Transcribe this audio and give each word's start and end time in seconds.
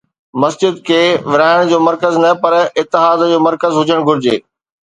مسجد 0.43 0.79
کي 0.87 1.01
ورهائڻ 1.33 1.61
جو 1.73 1.77
مرڪز 1.87 2.13
نه 2.25 2.31
پر 2.47 2.53
اتحاد 2.85 3.19
جو 3.35 3.39
مرڪز 3.49 3.73
هجڻ 3.83 3.99
گهرجي. 4.11 4.35